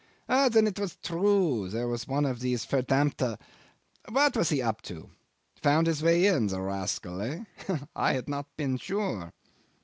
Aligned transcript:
Then 0.49 0.65
it 0.65 0.79
was 0.79 0.95
true 1.03 1.69
there 1.69 1.87
was 1.87 2.07
one 2.07 2.25
of 2.25 2.39
these 2.39 2.65
verdammte 2.65 3.37
What 4.09 4.35
was 4.35 4.49
he 4.49 4.59
up 4.59 4.81
to? 4.81 5.11
Found 5.61 5.85
his 5.85 6.01
way 6.01 6.25
in, 6.25 6.47
the 6.47 6.59
rascal. 6.59 7.21
Eh? 7.21 7.43
I 7.95 8.13
had 8.13 8.27
not 8.27 8.47
been 8.57 8.77
sure. 8.77 9.31